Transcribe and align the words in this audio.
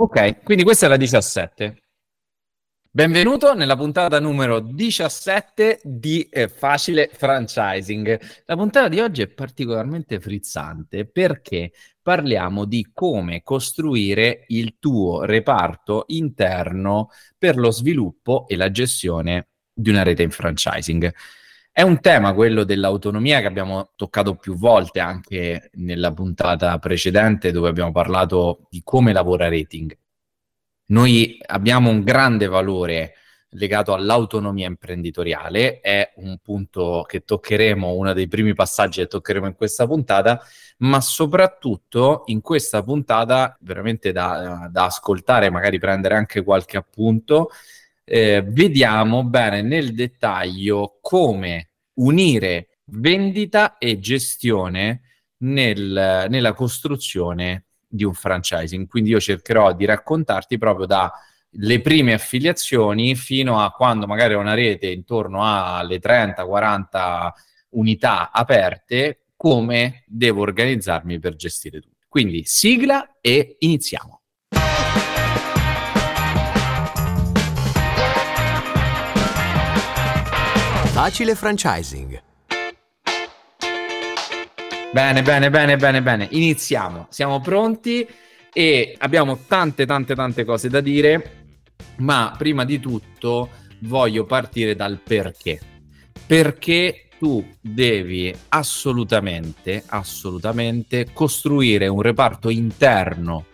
Ok, 0.00 0.44
quindi 0.44 0.62
questa 0.62 0.86
è 0.86 0.88
la 0.88 0.96
17. 0.96 1.76
Benvenuto 2.88 3.54
nella 3.54 3.74
puntata 3.74 4.20
numero 4.20 4.60
17 4.60 5.80
di 5.82 6.22
eh, 6.28 6.46
Facile 6.46 7.10
Franchising. 7.12 8.20
La 8.44 8.54
puntata 8.54 8.86
di 8.86 9.00
oggi 9.00 9.22
è 9.22 9.26
particolarmente 9.26 10.20
frizzante 10.20 11.04
perché 11.04 11.72
parliamo 12.00 12.64
di 12.64 12.90
come 12.92 13.42
costruire 13.42 14.44
il 14.48 14.76
tuo 14.78 15.24
reparto 15.24 16.04
interno 16.08 17.08
per 17.36 17.56
lo 17.56 17.72
sviluppo 17.72 18.46
e 18.46 18.54
la 18.54 18.70
gestione 18.70 19.48
di 19.72 19.90
una 19.90 20.04
rete 20.04 20.22
in 20.22 20.30
franchising. 20.30 21.12
È 21.78 21.82
un 21.82 22.00
tema, 22.00 22.34
quello 22.34 22.64
dell'autonomia, 22.64 23.38
che 23.38 23.46
abbiamo 23.46 23.92
toccato 23.94 24.34
più 24.34 24.56
volte 24.56 24.98
anche 24.98 25.70
nella 25.74 26.12
puntata 26.12 26.76
precedente 26.80 27.52
dove 27.52 27.68
abbiamo 27.68 27.92
parlato 27.92 28.66
di 28.68 28.80
come 28.82 29.12
lavora 29.12 29.48
rating. 29.48 29.96
Noi 30.86 31.38
abbiamo 31.46 31.88
un 31.88 32.02
grande 32.02 32.48
valore 32.48 33.12
legato 33.50 33.94
all'autonomia 33.94 34.66
imprenditoriale, 34.66 35.78
è 35.78 36.14
un 36.16 36.38
punto 36.42 37.04
che 37.06 37.20
toccheremo, 37.20 37.94
uno 37.94 38.12
dei 38.12 38.26
primi 38.26 38.54
passaggi 38.54 39.02
che 39.02 39.06
toccheremo 39.06 39.46
in 39.46 39.54
questa 39.54 39.86
puntata, 39.86 40.42
ma 40.78 41.00
soprattutto 41.00 42.22
in 42.26 42.40
questa 42.40 42.82
puntata, 42.82 43.56
veramente 43.60 44.10
da, 44.10 44.68
da 44.68 44.86
ascoltare, 44.86 45.48
magari 45.48 45.78
prendere 45.78 46.16
anche 46.16 46.42
qualche 46.42 46.76
appunto, 46.76 47.50
eh, 48.02 48.42
vediamo 48.42 49.22
bene 49.22 49.62
nel 49.62 49.94
dettaglio 49.94 50.98
come 51.00 51.68
unire 51.98 52.80
vendita 52.86 53.78
e 53.78 53.98
gestione 53.98 55.02
nel, 55.38 56.26
nella 56.28 56.52
costruzione 56.54 57.66
di 57.86 58.04
un 58.04 58.14
franchising. 58.14 58.86
Quindi 58.86 59.10
io 59.10 59.20
cercherò 59.20 59.72
di 59.72 59.84
raccontarti 59.84 60.58
proprio 60.58 60.86
dalle 60.86 61.80
prime 61.80 62.12
affiliazioni 62.12 63.14
fino 63.14 63.60
a 63.60 63.70
quando 63.70 64.06
magari 64.06 64.34
ho 64.34 64.40
una 64.40 64.54
rete 64.54 64.88
intorno 64.88 65.40
alle 65.42 65.98
30-40 65.98 67.30
unità 67.70 68.30
aperte, 68.30 69.20
come 69.36 70.04
devo 70.06 70.42
organizzarmi 70.42 71.18
per 71.18 71.36
gestire 71.36 71.80
tutto. 71.80 72.06
Quindi 72.08 72.42
sigla 72.44 73.18
e 73.20 73.56
iniziamo. 73.58 74.17
Facile 81.00 81.36
franchising 81.36 82.20
Bene, 84.92 85.22
bene, 85.22 85.48
bene, 85.48 85.76
bene, 85.76 86.02
bene. 86.02 86.26
Iniziamo. 86.32 87.06
Siamo 87.08 87.40
pronti 87.40 88.04
e 88.52 88.96
abbiamo 88.98 89.38
tante, 89.46 89.86
tante, 89.86 90.16
tante 90.16 90.44
cose 90.44 90.68
da 90.68 90.80
dire, 90.80 91.52
ma 91.98 92.34
prima 92.36 92.64
di 92.64 92.80
tutto 92.80 93.48
voglio 93.82 94.24
partire 94.24 94.74
dal 94.74 94.98
perché. 94.98 95.60
Perché 96.26 97.10
tu 97.16 97.46
devi 97.60 98.34
assolutamente, 98.48 99.84
assolutamente 99.86 101.10
costruire 101.12 101.86
un 101.86 102.02
reparto 102.02 102.48
interno 102.48 103.46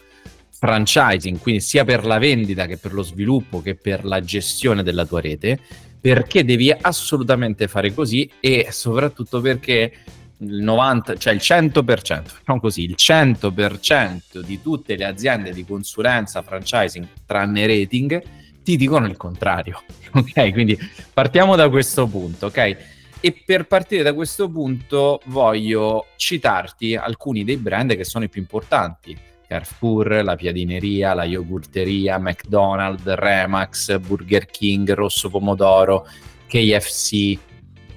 franchising, 0.50 1.38
quindi 1.40 1.60
sia 1.60 1.84
per 1.84 2.06
la 2.06 2.16
vendita 2.16 2.64
che 2.64 2.78
per 2.78 2.94
lo 2.94 3.02
sviluppo 3.02 3.60
che 3.60 3.74
per 3.74 4.06
la 4.06 4.22
gestione 4.22 4.82
della 4.82 5.04
tua 5.04 5.20
rete, 5.20 5.60
perché 6.04 6.44
devi 6.44 6.70
assolutamente 6.70 7.66
fare 7.66 7.94
così 7.94 8.30
e 8.38 8.66
soprattutto 8.72 9.40
perché 9.40 9.90
il 10.36 10.62
90, 10.62 11.16
cioè 11.16 11.32
il 11.32 11.40
100%, 11.42 12.24
facciamo 12.26 12.60
così, 12.60 12.82
il 12.82 12.94
100% 12.98 14.40
di 14.40 14.60
tutte 14.60 14.96
le 14.96 15.06
aziende 15.06 15.54
di 15.54 15.64
consulenza, 15.64 16.42
franchising, 16.42 17.08
tranne 17.24 17.66
rating, 17.66 18.22
ti 18.62 18.76
dicono 18.76 19.06
il 19.06 19.16
contrario, 19.16 19.82
ok? 20.12 20.52
Quindi 20.52 20.78
partiamo 21.10 21.56
da 21.56 21.70
questo 21.70 22.06
punto, 22.06 22.46
ok? 22.48 22.76
E 23.20 23.42
per 23.42 23.66
partire 23.66 24.02
da 24.02 24.12
questo 24.12 24.50
punto 24.50 25.22
voglio 25.28 26.08
citarti 26.16 26.96
alcuni 26.96 27.44
dei 27.44 27.56
brand 27.56 27.96
che 27.96 28.04
sono 28.04 28.24
i 28.24 28.28
più 28.28 28.42
importanti. 28.42 29.16
Carrefour, 29.46 30.22
la 30.22 30.36
Piadineria, 30.36 31.14
la 31.14 31.24
Yogurteria, 31.24 32.18
McDonald's, 32.18 33.04
Remax, 33.04 33.98
Burger 33.98 34.46
King, 34.46 34.92
Rosso 34.92 35.28
Pomodoro, 35.30 36.06
KFC, 36.46 37.38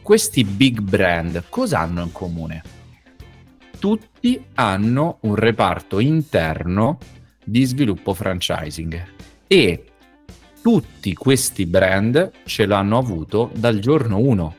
questi 0.01 0.43
big 0.43 0.79
brand 0.79 1.43
cosa 1.49 1.79
hanno 1.79 2.01
in 2.01 2.11
comune? 2.11 2.63
Tutti 3.77 4.41
hanno 4.55 5.17
un 5.21 5.35
reparto 5.35 5.99
interno 5.99 6.97
di 7.43 7.63
sviluppo 7.65 8.13
franchising 8.13 9.05
e 9.47 9.83
tutti 10.61 11.13
questi 11.13 11.65
brand 11.65 12.31
ce 12.45 12.65
l'hanno 12.65 12.97
avuto 12.97 13.51
dal 13.53 13.79
giorno 13.79 14.17
1. 14.19 14.55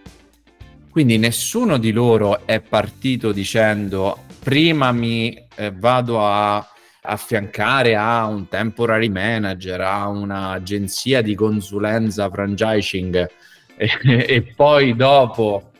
Quindi 0.90 1.18
nessuno 1.18 1.78
di 1.78 1.92
loro 1.92 2.46
è 2.46 2.60
partito 2.60 3.32
dicendo 3.32 4.24
prima 4.40 4.92
mi 4.92 5.34
eh, 5.54 5.70
vado 5.70 6.24
a 6.24 6.66
affiancare 7.08 7.96
a 7.96 8.26
un 8.26 8.48
temporary 8.48 9.08
manager, 9.08 9.80
a 9.80 10.06
un'agenzia 10.08 11.22
di 11.22 11.34
consulenza 11.34 12.28
franchising 12.28 13.28
e, 13.76 13.90
e 14.02 14.42
poi 14.54 14.94
dopo 14.94 15.70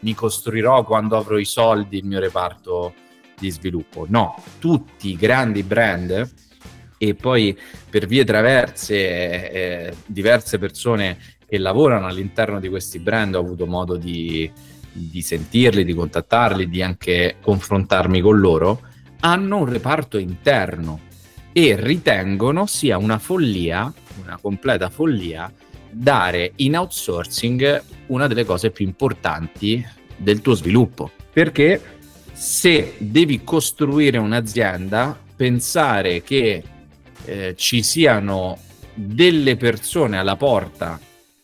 mi 0.00 0.14
costruirò 0.14 0.84
quando 0.84 1.16
avrò 1.16 1.38
i 1.38 1.46
soldi 1.46 1.98
il 1.98 2.04
mio 2.04 2.20
reparto 2.20 2.92
di 3.38 3.50
sviluppo. 3.50 4.04
No, 4.08 4.34
tutti 4.58 5.10
i 5.10 5.16
grandi 5.16 5.62
brand 5.62 6.30
e 6.98 7.14
poi 7.14 7.58
per 7.88 8.06
vie 8.06 8.24
traverse 8.24 8.94
eh, 9.50 9.94
diverse 10.04 10.58
persone 10.58 11.18
che 11.46 11.58
lavorano 11.58 12.06
all'interno 12.06 12.60
di 12.60 12.68
questi 12.68 12.98
brand 12.98 13.34
ho 13.34 13.40
avuto 13.40 13.66
modo 13.66 13.96
di, 13.96 14.50
di 14.92 15.22
sentirli, 15.22 15.84
di 15.84 15.94
contattarli, 15.94 16.68
di 16.68 16.82
anche 16.82 17.36
confrontarmi 17.40 18.20
con 18.20 18.38
loro, 18.38 18.80
hanno 19.26 19.56
un 19.56 19.66
reparto 19.66 20.18
interno 20.18 21.00
e 21.52 21.74
ritengono 21.76 22.66
sia 22.66 22.96
una 22.96 23.18
follia, 23.18 23.92
una 24.22 24.38
completa 24.40 24.88
follia, 24.88 25.52
dare 25.90 26.52
in 26.56 26.76
outsourcing 26.76 27.82
una 28.06 28.28
delle 28.28 28.44
cose 28.44 28.70
più 28.70 28.86
importanti 28.86 29.84
del 30.16 30.40
tuo 30.42 30.54
sviluppo. 30.54 31.10
Perché 31.32 31.98
se 32.32 32.94
devi 32.98 33.42
costruire 33.42 34.18
un'azienda, 34.18 35.18
pensare 35.34 36.22
che 36.22 36.62
eh, 37.24 37.54
ci 37.56 37.82
siano 37.82 38.58
delle 38.94 39.56
persone 39.56 40.18
alla 40.18 40.36
porta 40.36 41.00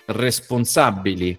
responsabili 0.07 1.37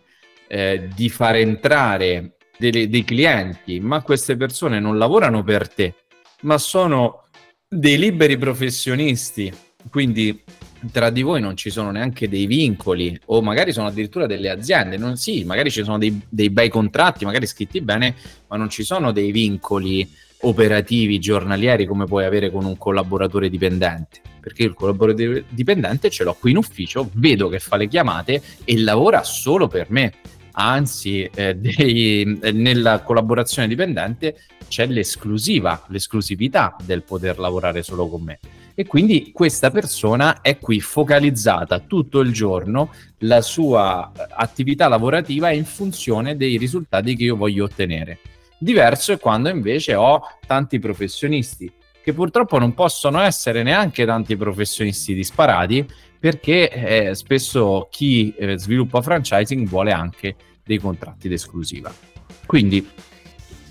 eh, 0.48 0.90
di 0.94 1.08
far 1.08 1.36
entrare 1.36 2.36
delle, 2.58 2.90
dei 2.90 3.06
clienti, 3.06 3.80
ma 3.80 4.02
queste 4.02 4.36
persone 4.36 4.82
non 4.82 4.98
lavorano 4.98 5.42
per 5.44 5.70
te, 5.74 5.96
ma 6.44 6.58
sono 6.58 7.24
dei 7.68 7.98
liberi 7.98 8.38
professionisti. 8.38 9.52
Quindi 9.90 10.44
tra 10.92 11.10
di 11.10 11.22
voi 11.22 11.42
non 11.42 11.56
ci 11.56 11.70
sono 11.70 11.92
neanche 11.92 12.28
dei 12.28 12.46
vincoli 12.46 13.20
o 13.26 13.42
magari 13.42 13.72
sono 13.72 13.88
addirittura 13.88 14.28
delle 14.28 14.50
aziende, 14.50 14.98
non, 14.98 15.16
sì, 15.18 15.44
magari 15.44 15.72
ci 15.72 15.84
sono 15.84 15.98
dei, 15.98 16.22
dei 16.30 16.50
bei 16.50 16.70
contratti, 16.70 17.26
magari 17.26 17.48
scritti 17.48 17.82
bene, 17.82 18.16
ma 18.48 18.58
non 18.58 18.70
ci 18.70 18.84
sono 18.84 19.12
dei 19.12 19.32
vincoli 19.32 20.10
operativi 20.42 21.20
giornalieri 21.20 21.86
come 21.86 22.06
puoi 22.06 22.26
avere 22.26 22.52
con 22.52 22.66
un 22.66 22.78
collaboratore 22.78 23.50
dipendente. 23.50 24.22
Perché 24.42 24.64
il 24.64 24.74
collaboratore 24.74 25.46
dipendente 25.50 26.10
ce 26.10 26.26
l'ho 26.26 26.36
qui 26.38 26.52
in 26.52 26.58
ufficio, 26.58 27.10
vedo 27.14 27.48
che 27.48 27.60
fa 27.60 27.78
le 27.78 27.88
chiamate 27.88 28.42
e 28.66 28.78
lavora 28.78 29.24
solo 29.24 29.68
per 29.68 29.90
me. 29.90 30.14
Anzi, 30.54 31.24
eh, 31.34 31.56
dei, 31.58 32.40
eh, 32.42 32.52
nella 32.52 33.02
collaborazione 33.02 33.68
dipendente 33.68 34.38
c'è 34.68 34.88
l'esclusiva, 34.88 35.84
l'esclusività 35.88 36.76
del 36.84 37.04
poter 37.04 37.38
lavorare 37.38 37.84
solo 37.84 38.08
con 38.08 38.24
me 38.24 38.40
e 38.76 38.86
quindi 38.86 39.32
questa 39.32 39.70
persona 39.70 40.42
è 40.42 40.58
qui 40.58 40.80
focalizzata 40.80 41.80
tutto 41.80 42.22
il 42.22 42.32
giorno, 42.32 42.92
la 43.20 43.42
sua 43.42 44.12
eh, 44.12 44.26
attività 44.36 44.88
lavorativa 44.88 45.50
è 45.50 45.54
in 45.54 45.66
funzione 45.66 46.36
dei 46.36 46.58
risultati 46.58 47.16
che 47.16 47.26
io 47.26 47.36
voglio 47.36 47.66
ottenere. 47.66 48.20
Diverso 48.58 49.12
è 49.12 49.20
quando 49.20 49.50
invece 49.50 49.94
ho 49.94 50.22
tanti 50.48 50.80
professionisti, 50.80 51.72
che 52.04 52.14
purtroppo 52.14 52.60
non 52.60 52.74
possono 52.74 53.22
essere 53.22 53.64
neanche 53.64 54.06
tanti 54.06 54.36
professionisti 54.36 55.14
disparati, 55.14 55.88
perché 56.20 56.70
eh, 56.70 57.16
spesso 57.16 57.88
chi 57.90 58.34
eh, 58.38 58.58
sviluppa 58.58 59.02
franchising 59.02 59.68
vuole 59.68 59.92
anche 59.92 60.36
dei 60.64 60.80
contratti 60.80 61.30
d'esclusiva. 61.30 61.94
Quindi 62.46 62.88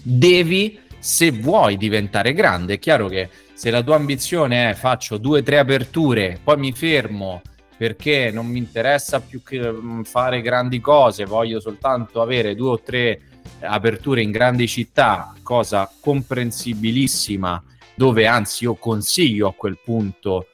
devi, 0.03 0.79
se 0.99 1.31
vuoi 1.31 1.77
diventare 1.77 2.33
grande, 2.33 2.75
è 2.75 2.79
chiaro 2.79 3.09
che 3.09 3.29
se 3.53 3.71
la 3.71 3.83
tua 3.83 3.97
ambizione 3.97 4.71
è 4.71 4.75
faccio 4.75 5.19
due 5.19 5.41
o 5.41 5.43
tre 5.43 5.59
aperture, 5.59 6.41
poi 6.43 6.57
mi 6.57 6.73
fermo 6.73 7.43
perché 7.77 8.31
non 8.33 8.47
mi 8.47 8.59
interessa 8.59 9.21
più 9.21 9.43
che 9.43 9.61
mm, 9.71 10.03
fare 10.03 10.41
grandi 10.41 10.81
cose, 10.81 11.25
voglio 11.25 11.61
soltanto 11.61 12.23
avere 12.23 12.55
due 12.55 12.71
o 12.71 12.81
tre 12.81 13.21
aperture 13.61 14.23
in 14.23 14.31
grandi 14.31 14.67
città, 14.67 15.35
cosa 15.43 15.91
comprensibilissima, 16.01 17.63
dove 17.95 18.27
anzi 18.27 18.65
io 18.65 18.75
consiglio 18.75 19.49
a 19.49 19.55
quel 19.55 19.79
punto 19.83 20.49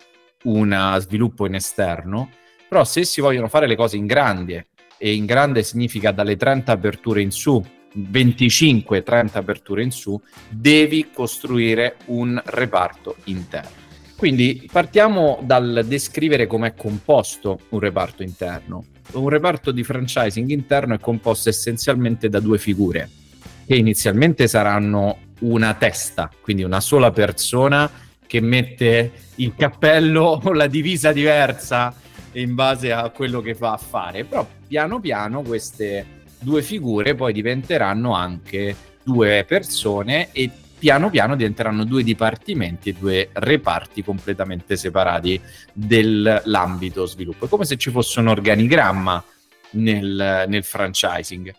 un 0.44 0.96
sviluppo 1.00 1.46
in 1.46 1.54
esterno, 1.54 2.30
però 2.68 2.84
se 2.84 3.04
si 3.04 3.20
vogliono 3.20 3.48
fare 3.48 3.66
le 3.66 3.76
cose 3.76 3.96
in 3.96 4.06
grande, 4.06 4.68
e 4.98 5.14
in 5.14 5.26
grande 5.26 5.62
significa 5.62 6.10
dalle 6.10 6.36
30 6.36 6.72
aperture 6.72 7.22
in 7.22 7.30
su, 7.30 7.64
25-30 7.96 9.36
aperture 9.38 9.82
in 9.82 9.90
su, 9.90 10.20
devi 10.48 11.08
costruire 11.12 11.96
un 12.06 12.40
reparto 12.44 13.16
interno. 13.24 13.86
Quindi 14.16 14.68
partiamo 14.70 15.38
dal 15.42 15.84
descrivere 15.86 16.48
come 16.48 16.68
è 16.68 16.74
composto 16.74 17.60
un 17.68 17.78
reparto 17.78 18.24
interno. 18.24 18.84
Un 19.12 19.28
reparto 19.28 19.70
di 19.70 19.84
franchising 19.84 20.50
interno 20.50 20.94
è 20.94 20.98
composto 20.98 21.48
essenzialmente 21.48 22.28
da 22.28 22.40
due 22.40 22.58
figure, 22.58 23.08
che 23.64 23.76
inizialmente 23.76 24.48
saranno 24.48 25.27
una 25.40 25.74
testa, 25.74 26.30
quindi 26.40 26.62
una 26.62 26.80
sola 26.80 27.10
persona 27.10 27.90
che 28.26 28.40
mette 28.40 29.12
il 29.36 29.54
cappello 29.56 30.40
o 30.42 30.52
la 30.52 30.66
divisa 30.66 31.12
diversa 31.12 31.94
in 32.32 32.54
base 32.54 32.92
a 32.92 33.08
quello 33.10 33.40
che 33.40 33.54
va 33.54 33.72
a 33.72 33.78
fare. 33.78 34.24
Però 34.24 34.46
piano 34.66 35.00
piano 35.00 35.42
queste 35.42 36.16
due 36.38 36.62
figure 36.62 37.14
poi 37.14 37.32
diventeranno 37.32 38.14
anche 38.14 38.76
due 39.02 39.44
persone 39.46 40.28
e 40.32 40.50
piano 40.78 41.10
piano 41.10 41.34
diventeranno 41.34 41.84
due 41.84 42.04
dipartimenti 42.04 42.90
e 42.90 42.92
due 42.92 43.30
reparti 43.32 44.04
completamente 44.04 44.76
separati 44.76 45.40
dell'ambito 45.72 47.06
sviluppo. 47.06 47.46
È 47.46 47.48
come 47.48 47.64
se 47.64 47.76
ci 47.76 47.90
fosse 47.90 48.20
un 48.20 48.28
organigramma 48.28 49.24
nel, 49.70 50.44
nel 50.46 50.64
franchising. 50.64 51.52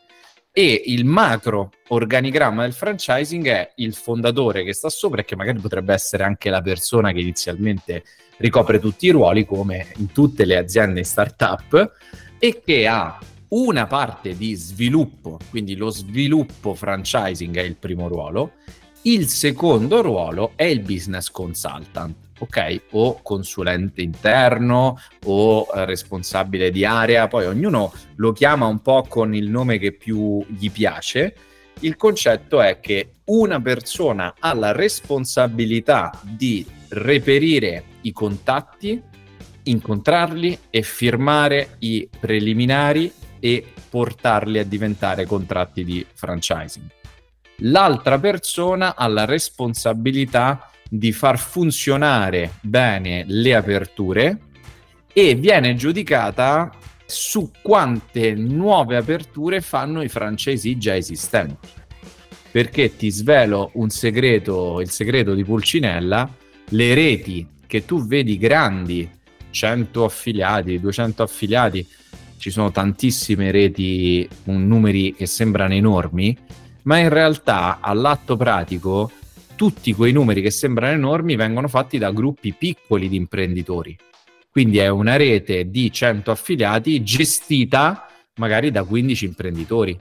E 0.59 0.83
il 0.88 1.06
macro 1.06 1.71
organigramma 1.88 2.63
del 2.63 2.73
franchising 2.73 3.47
è 3.47 3.71
il 3.75 3.94
fondatore 3.94 4.65
che 4.65 4.73
sta 4.73 4.89
sopra 4.89 5.21
e 5.21 5.23
che 5.23 5.38
magari 5.38 5.57
potrebbe 5.57 5.94
essere 5.94 6.25
anche 6.25 6.50
la 6.50 6.61
persona 6.61 7.13
che 7.13 7.21
inizialmente 7.21 8.03
ricopre 8.39 8.77
tutti 8.77 9.06
i 9.06 9.11
ruoli, 9.11 9.45
come 9.45 9.94
in 10.00 10.11
tutte 10.11 10.44
le 10.44 10.57
aziende 10.57 11.06
startup, 11.06 11.94
e 12.38 12.61
che 12.61 12.88
ha 12.88 13.17
una 13.47 13.88
parte 13.88 14.35
di 14.35 14.53
sviluppo, 14.53 15.39
quindi 15.50 15.77
lo 15.77 15.91
sviluppo 15.91 16.73
franchising 16.73 17.55
è 17.55 17.62
il 17.62 17.77
primo 17.77 18.09
ruolo, 18.09 18.55
il 19.03 19.29
secondo 19.29 20.01
ruolo 20.01 20.51
è 20.57 20.65
il 20.65 20.81
business 20.81 21.31
consultant, 21.31 22.13
ok? 22.39 22.81
O 22.91 23.21
consulente 23.21 24.01
interno 24.01 25.00
o 25.25 25.68
eh, 25.74 25.86
responsabile 25.86 26.71
di 26.71 26.83
area, 26.86 27.27
poi 27.27 27.45
ognuno 27.45 27.94
lo 28.15 28.31
chiama 28.31 28.65
un 28.65 28.81
po' 28.81 29.06
con 29.07 29.36
il 29.36 29.50
nome 29.50 29.77
che 29.77 29.91
più 29.91 30.44
gli 30.47 30.71
piace. 30.71 31.36
Il 31.81 31.95
concetto 31.95 32.62
è 32.62 32.80
che 32.80 33.12
una 33.25 33.62
persona 33.62 34.36
ha 34.38 34.53
la 34.53 34.71
responsabilità 34.71 36.12
di 36.24 36.65
reperire 36.89 37.83
i 38.01 38.12
contatti, 38.12 39.01
incontrarli 39.63 40.57
e 40.69 40.81
firmare 40.81 41.75
i 41.80 42.09
preliminari 42.19 43.12
e 43.39 43.65
portarli 43.89 44.59
a 44.59 44.65
diventare 44.65 45.25
contratti 45.25 45.83
di 45.83 46.06
franchising. 46.13 46.88
L'altra 47.63 48.18
persona 48.19 48.95
ha 48.95 49.07
la 49.07 49.25
responsabilità 49.25 50.71
di 50.89 51.12
far 51.12 51.38
funzionare 51.38 52.53
bene 52.62 53.24
le 53.27 53.56
aperture 53.56 54.39
e 55.13 55.36
viene 55.36 55.75
giudicata 55.75 56.71
su 57.06 57.51
quante 57.62 58.33
nuove 58.33 58.97
aperture 58.97 59.62
fanno 59.62 60.01
i 60.01 60.09
franchisee 60.09 60.77
già 60.77 60.95
esistenti. 60.95 61.68
Perché 62.51 62.95
ti 62.95 63.12
svelo 63.12 63.69
un 63.75 63.89
segreto, 63.89 64.81
il 64.81 64.89
segreto 64.89 65.36
di 65.36 65.44
Pulcinella, 65.44 66.27
le 66.69 66.94
reti 66.95 67.47
che 67.68 67.86
tu 67.86 68.06
vedi 68.06 68.38
grandi, 68.38 69.07
100 69.51 70.03
affiliati, 70.03 70.80
200 70.80 71.24
affiliati, 71.24 71.88
ci 72.38 72.50
sono 72.50 72.71
tantissime 72.71 73.51
reti 73.51 74.27
numeri 74.45 75.13
che 75.13 75.27
sembrano 75.27 75.74
enormi, 75.74 76.36
ma 76.83 76.97
in 76.97 77.09
realtà 77.09 77.80
all'atto 77.81 78.38
pratico 78.38 79.12
tutti 79.59 79.91
quei 79.94 80.13
numeri 80.13 80.41
che 80.41 80.51
sembrano 80.51 80.94
enormi 80.94 81.35
vengono 81.35 81.67
fatti 81.67 81.97
da 81.97 82.13
gruppi 82.13 82.53
piccoli 82.53 83.09
di 83.09 83.17
imprenditori. 83.17 83.94
Quindi 84.50 84.77
è 84.77 84.88
una 84.88 85.17
rete 85.17 85.69
di 85.69 85.91
100 85.91 86.31
affiliati 86.31 87.03
gestita 87.03 88.07
magari 88.35 88.71
da 88.71 88.85
15 88.85 89.25
imprenditori. 89.25 90.00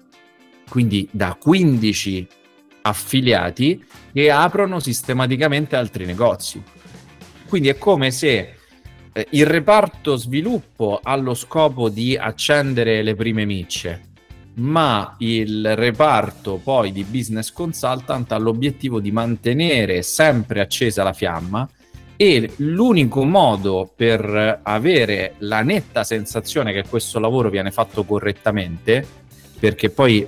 Quindi 0.69 1.09
da 1.11 1.37
15 1.37 2.29
affiliati 2.83 3.85
che 4.13 4.31
aprono 4.31 4.79
sistematicamente 4.79 5.75
altri 5.75 6.05
negozi. 6.05 6.63
Quindi 7.49 7.67
è 7.67 7.79
come 7.79 8.13
se 8.13 8.55
eh, 9.13 9.27
il 9.31 9.47
reparto 9.47 10.15
sviluppo 10.15 11.01
ha 11.03 11.17
lo 11.17 11.35
scopo 11.35 11.89
di 11.89 12.17
accendere 12.17 13.03
le 13.03 13.17
prime 13.17 13.45
micce, 13.45 14.08
ma 14.59 15.15
il 15.19 15.77
reparto 15.77 16.61
poi 16.63 16.93
di 16.93 17.05
business 17.05 17.53
consultant 17.53 18.31
ha 18.33 18.39
l'obiettivo 18.39 19.01
di 19.01 19.11
mantenere 19.13 20.03
sempre 20.03 20.61
accesa 20.61 21.03
la 21.03 21.13
fiamma 21.13 21.69
e 22.17 22.51
l'unico 22.57 23.25
modo 23.25 23.89
per 23.95 24.61
avere 24.63 25.35
la 25.39 25.63
netta 25.63 26.03
sensazione 26.03 26.73
che 26.73 26.85
questo 26.89 27.21
lavoro 27.21 27.49
viene 27.49 27.71
fatto 27.71 28.03
correttamente, 28.03 29.07
perché 29.61 29.91
poi 29.91 30.27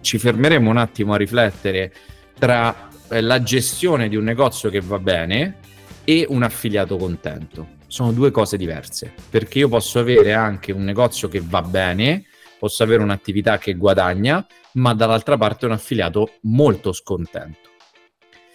ci 0.00 0.18
fermeremo 0.18 0.70
un 0.70 0.76
attimo 0.76 1.14
a 1.14 1.16
riflettere 1.16 1.92
tra 2.38 2.88
eh, 3.08 3.20
la 3.20 3.42
gestione 3.42 4.08
di 4.08 4.14
un 4.14 4.22
negozio 4.22 4.70
che 4.70 4.80
va 4.80 5.00
bene 5.00 5.56
e 6.04 6.24
un 6.28 6.44
affiliato 6.44 6.96
contento. 6.96 7.80
Sono 7.88 8.12
due 8.12 8.30
cose 8.30 8.56
diverse, 8.56 9.12
perché 9.28 9.58
io 9.58 9.68
posso 9.68 9.98
avere 9.98 10.32
anche 10.32 10.70
un 10.70 10.84
negozio 10.84 11.26
che 11.26 11.42
va 11.44 11.62
bene, 11.62 12.26
posso 12.62 12.84
avere 12.84 13.02
un'attività 13.02 13.58
che 13.58 13.74
guadagna, 13.74 14.46
ma 14.74 14.94
dall'altra 14.94 15.36
parte 15.36 15.66
un 15.66 15.72
affiliato 15.72 16.34
molto 16.42 16.92
scontento. 16.92 17.70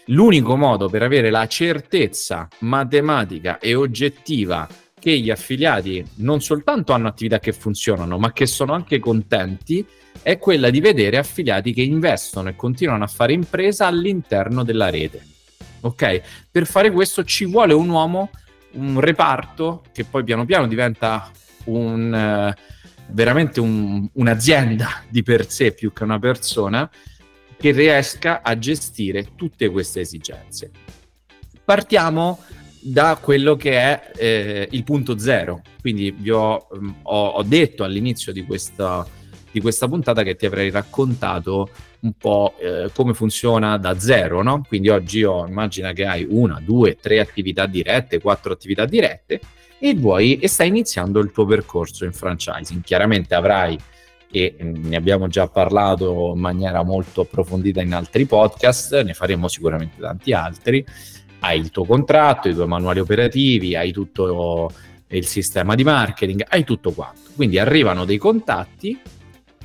L'unico 0.06 0.56
modo 0.56 0.88
per 0.88 1.04
avere 1.04 1.30
la 1.30 1.46
certezza 1.48 2.48
matematica 2.60 3.60
e 3.60 3.76
oggettiva 3.76 4.66
che 4.98 5.20
gli 5.20 5.30
affiliati 5.30 6.02
non 6.20 6.40
soltanto 6.40 6.94
hanno 6.94 7.10
attività 7.10 7.40
che 7.40 7.52
funzionano, 7.52 8.18
ma 8.18 8.32
che 8.32 8.46
sono 8.46 8.72
anche 8.72 8.98
contenti, 9.00 9.86
è 10.22 10.38
quella 10.38 10.70
di 10.70 10.80
vedere 10.80 11.18
affiliati 11.18 11.74
che 11.74 11.82
investono 11.82 12.48
e 12.48 12.56
continuano 12.56 13.04
a 13.04 13.08
fare 13.08 13.34
impresa 13.34 13.88
all'interno 13.88 14.64
della 14.64 14.90
rete. 14.90 15.22
Ok? 15.82 16.22
Per 16.50 16.66
fare 16.66 16.92
questo 16.92 17.26
ci 17.26 17.44
vuole 17.44 17.74
un 17.74 17.90
uomo 17.90 18.30
un 18.72 19.02
reparto 19.02 19.84
che 19.92 20.06
poi 20.06 20.24
piano 20.24 20.46
piano 20.46 20.66
diventa 20.68 21.30
un, 21.66 22.14
eh, 22.14 22.56
veramente 23.10 23.60
un, 23.60 24.08
un'azienda 24.14 25.04
di 25.10 25.24
per 25.24 25.50
sé 25.50 25.72
più 25.74 25.94
che 25.94 26.04
una 26.04 26.20
persona 26.20 26.90
che 27.58 27.72
riesca 27.72 28.42
a 28.44 28.58
gestire 28.58 29.30
tutte 29.36 29.70
queste 29.70 30.02
esigenze. 30.02 30.72
Partiamo 31.64 32.40
da 32.80 33.18
quello 33.20 33.56
che 33.56 33.72
è 33.72 34.12
eh, 34.16 34.68
il 34.72 34.84
punto 34.84 35.18
zero. 35.18 35.62
Quindi 35.82 36.12
vi 36.12 36.30
ho, 36.30 36.68
mm, 36.78 36.90
ho, 37.04 37.28
ho 37.28 37.44
detto 37.44 37.84
all'inizio 37.84 38.32
di 38.32 38.46
questa, 38.46 39.06
di 39.52 39.60
questa 39.60 39.88
puntata 39.88 40.24
che 40.24 40.36
ti 40.36 40.46
avrei 40.46 40.70
raccontato 40.70 41.70
un 42.00 42.14
po' 42.14 42.54
eh, 42.60 42.92
come 42.94 43.14
funziona 43.14 43.78
da 43.78 44.00
zero, 44.00 44.44
no? 44.44 44.64
Quindi 44.68 44.90
oggi 44.90 45.20
io 45.20 45.46
immagina 45.48 45.94
che 45.94 46.06
hai 46.06 46.26
una, 46.30 46.62
due, 46.64 46.96
tre 46.96 47.20
attività 47.20 47.66
dirette, 47.66 48.22
quattro 48.22 48.54
attività 48.54 48.86
dirette 48.86 49.42
e 49.80 49.94
vuoi 49.96 50.40
e 50.40 50.48
stai 50.48 50.68
iniziando 50.68 51.20
il 51.20 51.32
tuo 51.32 51.46
percorso 51.46 52.06
in 52.06 52.14
franchising. 52.14 52.84
Chiaramente 52.84 53.36
avrai 53.36 53.78
e 54.30 54.56
ne 54.60 54.96
abbiamo 54.96 55.28
già 55.28 55.48
parlato 55.48 56.34
in 56.36 56.42
maniera 56.42 56.84
molto 56.84 57.22
approfondita 57.22 57.82
in 57.82 57.94
altri 57.94 58.26
podcast, 58.26 59.02
ne 59.02 59.14
faremo 59.14 59.48
sicuramente 59.48 60.00
tanti 60.00 60.34
altri. 60.34 60.86
Hai 61.40 61.60
il 61.60 61.70
tuo 61.70 61.86
contratto, 61.86 62.50
i 62.50 62.54
tuoi 62.54 62.68
manuali 62.68 63.00
operativi, 63.00 63.76
hai 63.76 63.92
tutto 63.92 64.72
il 65.10 65.26
sistema 65.26 65.76
di 65.76 65.84
marketing, 65.84 66.44
hai 66.50 66.64
tutto 66.64 66.92
quanto. 66.92 67.22
Quindi 67.36 67.60
arrivano 67.60 68.06
dei 68.06 68.18
contatti 68.18 69.00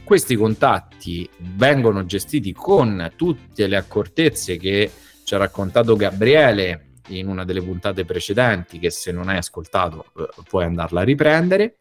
questi 0.04 0.34
contatti 0.36 1.28
vengono 1.54 2.04
gestiti 2.04 2.52
con 2.52 3.12
tutte 3.16 3.66
le 3.66 3.76
accortezze 3.76 4.56
che 4.56 4.90
ci 5.24 5.34
ha 5.34 5.38
raccontato 5.38 5.96
Gabriele 5.96 6.91
in 7.08 7.28
una 7.28 7.44
delle 7.44 7.62
puntate 7.62 8.04
precedenti, 8.04 8.78
che 8.78 8.90
se 8.90 9.12
non 9.12 9.28
hai 9.28 9.36
ascoltato 9.36 10.06
eh, 10.16 10.28
puoi 10.48 10.64
andarla 10.64 11.00
a 11.00 11.04
riprendere. 11.04 11.76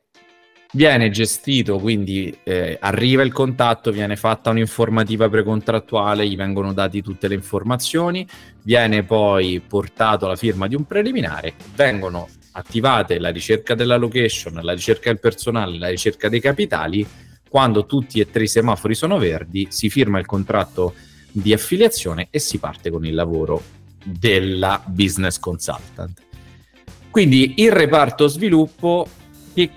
Viene 0.73 1.09
gestito, 1.09 1.79
quindi 1.79 2.33
eh, 2.43 2.77
arriva 2.79 3.23
il 3.23 3.33
contatto, 3.33 3.91
viene 3.91 4.15
fatta 4.15 4.51
un'informativa 4.51 5.27
precontrattuale, 5.27 6.25
gli 6.25 6.37
vengono 6.37 6.71
date 6.71 7.01
tutte 7.01 7.27
le 7.27 7.35
informazioni, 7.35 8.25
viene 8.63 9.03
poi 9.03 9.61
portato 9.67 10.27
la 10.27 10.37
firma 10.37 10.67
di 10.67 10.75
un 10.75 10.85
preliminare, 10.85 11.55
vengono 11.75 12.29
attivate 12.53 13.19
la 13.19 13.29
ricerca 13.29 13.75
della 13.75 13.97
location, 13.97 14.59
la 14.61 14.71
ricerca 14.71 15.09
del 15.09 15.19
personale, 15.19 15.77
la 15.77 15.89
ricerca 15.89 16.29
dei 16.29 16.39
capitali 16.39 17.05
quando 17.51 17.85
tutti 17.85 18.21
e 18.21 18.31
tre 18.31 18.43
i 18.43 18.47
semafori 18.47 18.95
sono 18.95 19.17
verdi, 19.17 19.67
si 19.69 19.89
firma 19.89 20.19
il 20.19 20.25
contratto 20.25 20.93
di 21.29 21.51
affiliazione 21.51 22.29
e 22.31 22.39
si 22.39 22.59
parte 22.59 22.89
con 22.89 23.05
il 23.05 23.13
lavoro 23.13 23.61
della 24.03 24.81
business 24.85 25.39
consultant. 25.39 26.21
Quindi 27.09 27.55
il 27.57 27.71
reparto 27.71 28.27
sviluppo 28.27 29.07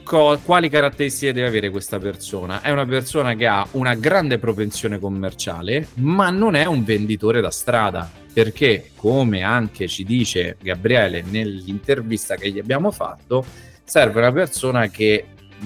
Co- 0.04 0.38
quali 0.44 0.68
caratteristiche 0.68 1.32
deve 1.32 1.48
avere 1.48 1.68
questa 1.68 1.98
persona? 1.98 2.60
È 2.60 2.70
una 2.70 2.86
persona 2.86 3.34
che 3.34 3.48
ha 3.48 3.66
una 3.72 3.94
grande 3.94 4.38
propensione 4.38 5.00
commerciale, 5.00 5.88
ma 5.94 6.30
non 6.30 6.54
è 6.54 6.64
un 6.64 6.84
venditore 6.84 7.40
da 7.40 7.50
strada, 7.50 8.08
perché 8.32 8.92
come 8.94 9.42
anche 9.42 9.88
ci 9.88 10.04
dice 10.04 10.56
Gabriele 10.62 11.24
nell'intervista 11.28 12.36
che 12.36 12.50
gli 12.50 12.60
abbiamo 12.60 12.92
fatto, 12.92 13.44
serve 13.82 14.20
una 14.20 14.32
persona 14.32 14.86
che 14.86 15.24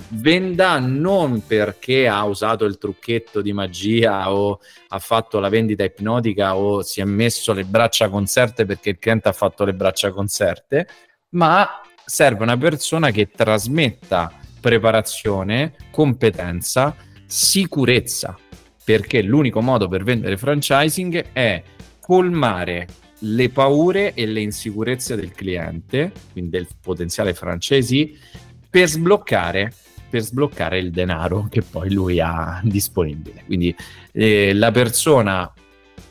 venda 0.09 0.79
non 0.79 1.45
perché 1.47 2.09
ha 2.09 2.25
usato 2.25 2.65
il 2.65 2.79
trucchetto 2.79 3.41
di 3.41 3.53
magia 3.53 4.33
o 4.33 4.61
ha 4.89 4.99
fatto 4.99 5.39
la 5.41 5.49
vendita 5.49 5.85
ipnotica 5.85 6.57
o 6.57 6.83
si 6.83 7.01
è 7.01 7.05
messo 7.05 7.53
le 7.53 7.65
braccia 7.65 8.09
concerte 8.09 8.65
perché 8.65 8.91
il 8.91 8.99
cliente 8.99 9.29
ha 9.29 9.33
fatto 9.33 9.65
le 9.65 9.75
braccia 9.75 10.11
concerte, 10.11 10.87
ma 11.31 11.81
serve 12.05 12.43
una 12.43 12.57
persona 12.57 13.11
che 13.11 13.29
trasmetta 13.31 14.33
preparazione, 14.61 15.75
competenza, 15.91 16.97
sicurezza, 17.27 18.37
perché 18.85 19.23
l'unico 19.23 19.61
modo 19.61 19.89
per 19.89 20.03
vendere 20.03 20.37
franchising 20.37 21.33
è 21.33 21.63
colmare 22.01 22.87
le 23.21 23.51
paure 23.51 24.15
e 24.15 24.27
le 24.27 24.41
insicurezze 24.41 25.17
del 25.17 25.33
cliente, 25.33 26.13
quindi 26.33 26.51
del 26.51 26.69
potenziale 26.81 27.35
franchisee, 27.35 28.13
per 28.71 28.89
sbloccare, 28.89 29.73
per 30.09 30.23
sbloccare 30.23 30.79
il 30.79 30.91
denaro 30.91 31.47
che 31.51 31.63
poi 31.63 31.93
lui 31.93 32.21
ha 32.21 32.61
disponibile. 32.63 33.43
Quindi 33.47 33.75
eh, 34.13 34.53
la 34.55 34.71
persona 34.71 35.53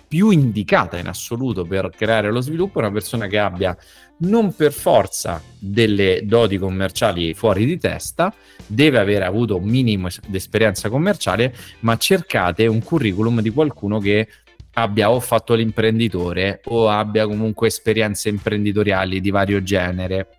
più 0.08 0.30
indicata 0.30 0.98
in 0.98 1.08
assoluto 1.08 1.66
per 1.66 1.90
creare 1.96 2.32
lo 2.32 2.40
sviluppo 2.40 2.80
è 2.80 2.84
una 2.84 2.92
persona 2.92 3.28
che 3.28 3.40
abbia 3.40 3.78
non 4.20 4.56
per 4.56 4.72
forza 4.72 5.42
delle 5.60 6.22
doti 6.24 6.58
commerciali 6.58 7.34
fuori 7.34 7.66
di 7.66 7.78
testa, 7.78 8.34
deve 8.66 9.00
aver 9.00 9.24
avuto 9.24 9.58
un 9.58 9.68
minimo 9.68 10.08
di 10.26 10.38
esperienza 10.38 10.90
commerciale, 10.90 11.54
ma 11.82 11.98
cercate 11.98 12.66
un 12.68 12.82
curriculum 12.82 13.42
di 13.42 13.50
qualcuno 13.50 14.00
che 14.00 14.28
abbia 14.74 15.12
o 15.12 15.20
fatto 15.20 15.54
l'imprenditore 15.54 16.62
o 16.66 16.90
abbia 16.90 17.28
comunque 17.28 17.68
esperienze 17.68 18.30
imprenditoriali 18.30 19.20
di 19.20 19.30
vario 19.30 19.62
genere 19.62 20.30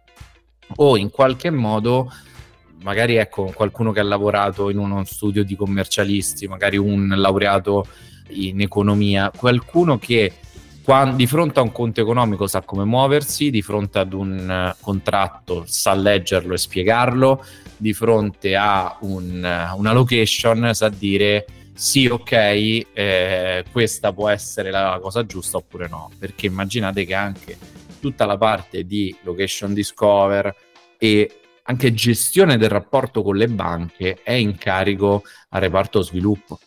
o 0.77 0.97
in 0.97 1.11
qualche 1.11 1.51
modo 1.51 2.11
magari 2.83 3.17
ecco 3.17 3.53
qualcuno 3.55 3.93
che 3.93 4.01
ha 4.01 4.05
lavorato 4.05 4.71
in 4.71 4.79
uno 4.79 5.05
studio 5.05 5.45
di 5.45 5.57
commercialisti, 5.57 6.47
magari 6.47 6.77
un 6.77 7.13
laureato 7.17 7.87
in 8.31 8.61
economia, 8.61 9.31
qualcuno 9.35 9.99
che 9.99 10.33
quando, 10.83 11.17
di 11.17 11.27
fronte 11.27 11.59
a 11.61 11.63
un 11.63 11.73
conto 11.73 12.01
economico 12.01 12.47
sa 12.47 12.63
come 12.63 12.85
muoversi, 12.85 13.51
di 13.51 13.61
fronte 13.61 13.99
ad 13.99 14.15
un 14.15 14.73
uh, 14.75 14.83
contratto 14.83 15.65
sa 15.67 15.93
leggerlo 15.93 16.55
e 16.55 16.59
spiegarlo, 16.59 17.45
di 17.77 17.93
fronte 17.93 18.57
a 18.57 18.97
un, 19.01 19.71
uh, 19.73 19.79
una 19.79 19.93
location 19.93 20.71
sa 20.73 20.89
dire 20.89 21.45
sì, 21.75 22.07
ok, 22.07 22.33
eh, 22.33 23.65
questa 23.71 24.13
può 24.13 24.29
essere 24.29 24.71
la 24.71 24.99
cosa 25.01 25.25
giusta 25.27 25.59
oppure 25.59 25.89
no, 25.89 26.11
perché 26.19 26.47
immaginate 26.47 27.05
che 27.05 27.15
anche 27.15 27.57
tutta 28.01 28.25
la 28.25 28.37
parte 28.37 28.85
di 28.85 29.15
location 29.23 29.75
discover 29.75 30.53
e 30.99 31.31
anche 31.69 31.93
gestione 31.93 32.57
del 32.57 32.71
rapporto 32.71 33.23
con 33.23 33.37
le 33.37 33.47
banche 33.47 34.21
è 34.23 34.33
in 34.33 34.57
carico 34.57 35.23
al 35.51 35.61
reparto 35.61 36.01
sviluppo. 36.03 36.59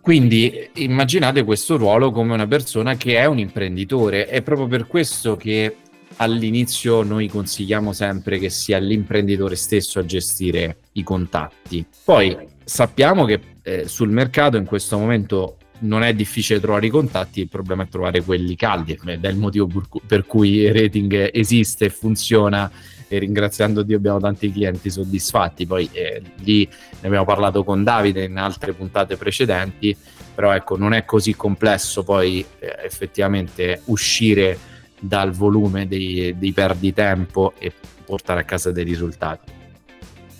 Quindi 0.00 0.68
immaginate 0.74 1.42
questo 1.44 1.78
ruolo 1.78 2.10
come 2.10 2.34
una 2.34 2.46
persona 2.46 2.96
che 2.96 3.16
è 3.16 3.24
un 3.24 3.38
imprenditore. 3.38 4.26
È 4.26 4.42
proprio 4.42 4.66
per 4.66 4.86
questo 4.86 5.36
che 5.36 5.76
all'inizio 6.16 7.02
noi 7.02 7.28
consigliamo 7.28 7.94
sempre 7.94 8.38
che 8.38 8.50
sia 8.50 8.76
l'imprenditore 8.76 9.56
stesso 9.56 9.98
a 9.98 10.04
gestire 10.04 10.76
i 10.92 11.02
contatti. 11.02 11.84
Poi 12.04 12.36
sappiamo 12.62 13.24
che 13.24 13.40
eh, 13.62 13.88
sul 13.88 14.10
mercato 14.10 14.58
in 14.58 14.66
questo 14.66 14.98
momento 14.98 15.56
non 15.80 16.02
è 16.02 16.12
difficile 16.12 16.60
trovare 16.60 16.86
i 16.86 16.90
contatti, 16.90 17.40
il 17.40 17.48
problema 17.48 17.84
è 17.84 17.88
trovare 17.88 18.22
quelli 18.22 18.54
caldi, 18.54 18.98
ed 19.06 19.24
è 19.24 19.28
il 19.28 19.36
motivo 19.36 19.82
per 20.06 20.26
cui 20.26 20.50
il 20.56 20.74
rating 20.74 21.30
esiste 21.32 21.86
e 21.86 21.90
funziona 21.90 22.70
e 23.08 23.18
ringraziando 23.18 23.82
Dio 23.82 23.96
abbiamo 23.96 24.20
tanti 24.20 24.52
clienti 24.52 24.90
soddisfatti. 24.90 25.66
Poi 25.66 25.88
eh, 25.92 26.22
lì 26.42 26.68
ne 27.00 27.06
abbiamo 27.06 27.24
parlato 27.24 27.64
con 27.64 27.82
Davide 27.82 28.24
in 28.24 28.36
altre 28.36 28.72
puntate 28.72 29.16
precedenti, 29.16 29.96
però 30.34 30.52
ecco, 30.52 30.76
non 30.76 30.92
è 30.94 31.04
così 31.04 31.34
complesso 31.34 32.02
poi 32.02 32.44
eh, 32.58 32.76
effettivamente 32.84 33.82
uscire 33.86 34.58
dal 34.98 35.32
volume 35.32 35.86
dei, 35.86 36.34
dei 36.38 36.52
perditempo 36.52 37.52
e 37.58 37.72
portare 38.04 38.40
a 38.40 38.44
casa 38.44 38.72
dei 38.72 38.84
risultati. 38.84 39.52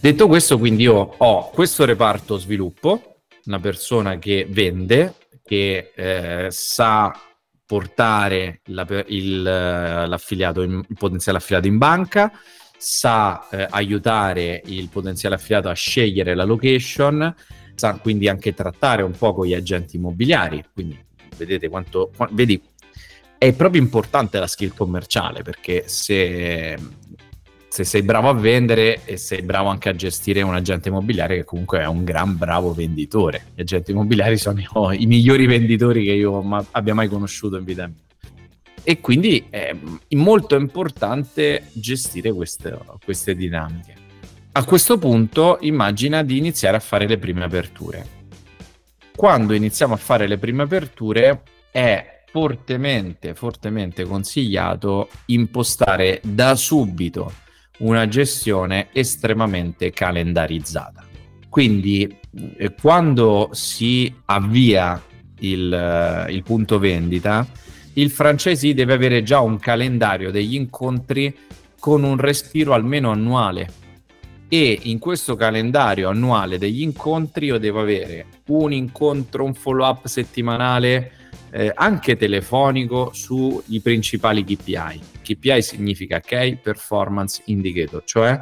Detto 0.01 0.27
questo, 0.27 0.59
quindi 0.59 0.83
io 0.83 1.15
ho 1.17 1.51
questo 1.51 1.85
reparto 1.85 2.37
sviluppo, 2.37 3.21
una 3.47 3.59
persona 3.59 4.19
che 4.19 4.47
vende, 4.49 5.15
che 5.43 5.93
eh, 5.95 6.49
sa 6.51 7.13
portare 7.67 8.61
la, 8.67 8.87
il, 9.07 9.43
l'affiliato 9.43 10.63
in, 10.63 10.83
il 10.87 10.97
potenziale 10.99 11.39
affiliato 11.39 11.67
in 11.67 11.79
banca, 11.79 12.33
sa 12.77 13.49
eh, 13.51 13.67
aiutare 13.71 14.61
il 14.67 14.89
potenziale 14.89 15.37
affiliato 15.37 15.69
a 15.69 15.75
scegliere 15.75 16.35
la 16.35 16.45
location, 16.45 17.35
sa 17.75 17.95
quindi 17.97 18.29
anche 18.29 18.55
trattare 18.55 19.03
un 19.03 19.13
po' 19.13 19.33
con 19.33 19.47
gli 19.47 19.55
agenti 19.55 19.97
immobiliari. 19.97 20.65
Quindi 20.73 21.03
vedete 21.37 21.69
quanto, 21.69 22.11
vedi, 22.31 22.61
è 23.39 23.53
proprio 23.53 23.81
importante 23.81 24.39
la 24.39 24.47
skill 24.47 24.75
commerciale 24.75 25.43
perché 25.43 25.85
se, 25.87 26.77
se, 27.75 27.83
sei 27.83 28.03
bravo 28.03 28.29
a 28.29 28.35
vendere 28.35 29.01
e 29.05 29.17
sei 29.17 29.43
bravo 29.43 29.69
anche 29.69 29.89
a 29.89 29.97
gestire 29.97 30.43
un 30.43 30.55
agente 30.55 30.91
immobiliare 30.91 31.35
che 31.35 31.45
comunque 31.45 31.81
è 31.81 31.87
un 31.87 32.05
gran 32.05 32.37
bravo 32.37 32.73
venditore. 32.73 33.47
Gli 33.57 33.63
agenti 33.63 33.91
immobiliari 33.91 34.39
sono 34.39 34.61
i, 34.61 35.03
i 35.03 35.07
migliori 35.07 35.47
venditori 35.47 36.05
che 36.05 36.13
io 36.13 36.41
ma, 36.41 36.65
abbia 36.71 36.95
mai 36.95 37.09
conosciuto 37.09 37.57
in 37.57 37.65
vita 37.65 37.87
mia 37.89 37.97
e 38.87 39.01
quindi 39.01 39.47
è 39.49 39.75
molto 40.11 40.57
importante 40.57 41.65
gestire 41.73 42.33
queste, 42.33 42.79
queste 43.03 43.35
dinamiche. 43.35 43.95
A 44.53 44.65
questo 44.65 44.97
punto 44.97 45.59
immagina 45.63 46.23
di 46.23 46.37
iniziare 46.37 46.77
a 46.77 46.81
fare 46.81 47.09
le 47.09 47.19
prime 47.19 47.43
aperture. 47.43 48.07
Quando 49.17 49.53
iniziamo 49.53 49.95
a 49.95 49.97
fare 49.97 50.29
le 50.29 50.39
prime 50.39 50.63
aperture 50.63 51.43
è 51.73 52.23
fortemente, 52.31 53.35
fortemente 53.35 54.05
consigliato 54.05 55.09
impostare 55.27 56.21
da 56.23 56.55
subito 56.55 57.43
una 57.79 58.07
gestione 58.09 58.89
estremamente 58.93 59.91
calendarizzata. 59.91 61.05
Quindi 61.49 62.17
eh, 62.57 62.75
quando 62.81 63.51
si 63.53 64.13
avvia 64.27 65.01
il, 65.41 66.27
il 66.31 66.43
punto 66.43 66.79
vendita, 66.79 67.47
il 67.95 68.11
francesi 68.11 68.75
deve 68.75 68.95
avere 68.95 69.23
già 69.23 69.41
un 69.41 69.59
calendario 69.59 70.31
degli 70.31 70.55
incontri 70.55 71.35
con 71.79 72.03
un 72.03 72.17
respiro 72.17 72.73
almeno 72.73 73.11
annuale. 73.11 73.83
E 74.49 74.79
in 74.83 74.99
questo 74.99 75.37
calendario 75.37 76.09
annuale 76.09 76.59
degli 76.59 76.83
incontri 76.83 77.47
io 77.47 77.59
devo 77.59 77.81
avere 77.81 78.27
un 78.47 78.73
incontro, 78.73 79.45
un 79.45 79.55
follow 79.55 79.87
up 79.87 80.07
settimanale, 80.07 81.24
eh, 81.55 81.71
anche 81.73 82.17
telefonico, 82.17 83.13
sui 83.13 83.81
principali 83.81 84.43
KPI. 84.43 85.01
KPI 85.23 85.63
significa 85.63 86.19
Key 86.19 86.57
Performance 86.57 87.43
Indicator, 87.47 88.03
cioè 88.05 88.37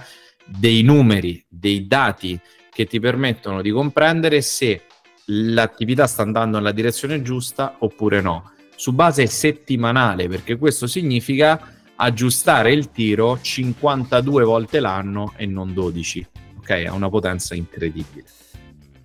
dei 0.47 0.83
numeri, 0.83 1.45
dei 1.47 1.87
dati 1.87 2.41
che 2.71 2.87
ti 2.87 2.99
permettono 2.99 3.61
di 3.61 3.71
comprendere 3.71 4.41
se 4.41 4.85
l'attività 5.27 6.07
sta 6.07 6.23
andando 6.23 6.57
nella 6.57 6.73
direzione 6.73 7.21
giusta 7.21 7.77
oppure 7.81 8.23
no 8.23 8.51
su 8.75 8.93
base 8.93 9.27
settimanale, 9.27 10.27
perché 10.27 10.57
questo 10.57 10.87
significa 10.87 11.75
aggiustare 11.97 12.73
il 12.73 12.91
tiro 12.91 13.39
52 13.39 14.43
volte 14.43 14.81
l'anno 14.81 15.35
e 15.37 15.45
non 15.45 15.75
12. 15.75 16.27
Ok, 16.57 16.71
ha 16.89 16.95
una 16.95 17.11
potenza 17.11 17.55
incredibile. 17.55 18.25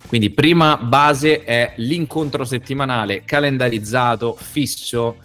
Quindi 0.08 0.30
prima 0.30 0.78
base 0.78 1.44
è 1.44 1.74
l'incontro 1.76 2.46
settimanale 2.46 3.24
calendarizzato, 3.26 4.34
fisso 4.34 5.16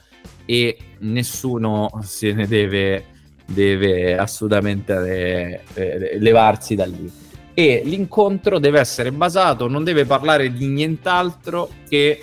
e 0.45 0.77
nessuno 0.99 2.01
se 2.03 2.33
ne 2.33 2.47
deve, 2.47 3.05
deve 3.45 4.17
assolutamente 4.17 5.63
eh, 5.73 6.17
levarsi 6.19 6.75
da 6.75 6.85
lì. 6.85 7.09
E 7.53 7.81
l'incontro 7.85 8.59
deve 8.59 8.81
essere 8.81 9.13
basato, 9.13 9.69
non 9.69 9.85
deve 9.85 10.03
parlare 10.03 10.51
di 10.51 10.67
nient'altro 10.67 11.69
che 11.87 12.21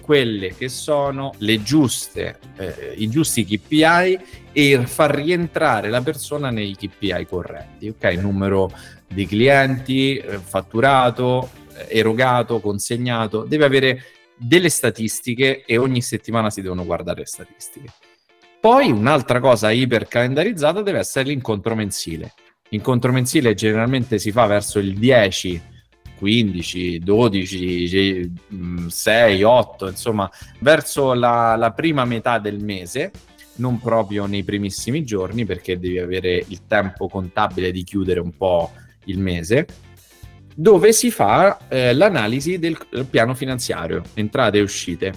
quelle 0.00 0.54
che 0.56 0.70
sono 0.70 1.34
le 1.38 1.62
giuste, 1.62 2.38
eh, 2.56 2.94
i 2.96 3.08
giusti 3.08 3.44
KPI 3.44 4.18
e 4.52 4.86
far 4.86 5.14
rientrare 5.14 5.90
la 5.90 6.00
persona 6.00 6.50
nei 6.50 6.74
KPI 6.74 7.26
corretti, 7.28 7.88
ok? 7.88 8.04
Numero 8.14 8.72
di 9.06 9.26
clienti, 9.26 10.16
eh, 10.16 10.38
fatturato, 10.38 11.50
eh, 11.54 11.59
erogato, 11.88 12.60
consegnato, 12.60 13.44
deve 13.44 13.64
avere 13.64 14.02
delle 14.36 14.68
statistiche 14.68 15.64
e 15.64 15.76
ogni 15.76 16.00
settimana 16.00 16.50
si 16.50 16.62
devono 16.62 16.84
guardare 16.84 17.20
le 17.20 17.26
statistiche. 17.26 17.92
Poi 18.60 18.90
un'altra 18.90 19.40
cosa 19.40 19.70
iper 19.70 20.06
calendarizzata 20.06 20.82
deve 20.82 20.98
essere 20.98 21.28
l'incontro 21.28 21.74
mensile. 21.74 22.32
L'incontro 22.68 23.10
mensile 23.10 23.54
generalmente 23.54 24.18
si 24.18 24.30
fa 24.32 24.46
verso 24.46 24.78
il 24.78 24.98
10, 24.98 25.60
15, 26.18 26.98
12, 26.98 28.32
6, 28.86 29.42
8, 29.42 29.88
insomma, 29.88 30.30
verso 30.58 31.14
la, 31.14 31.56
la 31.56 31.72
prima 31.72 32.04
metà 32.04 32.38
del 32.38 32.62
mese, 32.62 33.10
non 33.56 33.80
proprio 33.80 34.26
nei 34.26 34.44
primissimi 34.44 35.04
giorni 35.04 35.46
perché 35.46 35.78
devi 35.78 35.98
avere 35.98 36.44
il 36.48 36.66
tempo 36.66 37.08
contabile 37.08 37.72
di 37.72 37.82
chiudere 37.82 38.20
un 38.20 38.36
po' 38.36 38.72
il 39.04 39.18
mese, 39.18 39.66
dove 40.60 40.92
si 40.92 41.10
fa 41.10 41.68
eh, 41.68 41.94
l'analisi 41.94 42.58
del 42.58 42.76
piano 43.08 43.34
finanziario, 43.34 44.02
entrate 44.12 44.58
e 44.58 44.60
uscite. 44.60 45.14